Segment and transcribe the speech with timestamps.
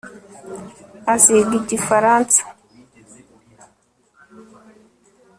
[1.13, 2.41] aziga igifaransa